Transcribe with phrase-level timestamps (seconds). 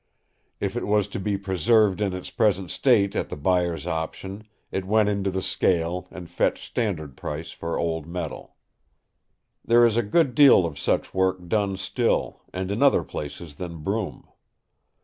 [0.59, 4.83] If it was to be preserved in its present state at the buyer's option, it
[4.85, 8.55] went into the scale and fetched standard price for old metal.
[9.63, 13.83] "There is a good deal of such work done still, and in other places than
[13.83, 14.25] Brum.